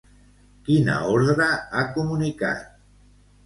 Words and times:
Quina 0.69 0.95
ordre 1.11 1.51
ha 1.77 1.85
comunicat? 2.01 2.69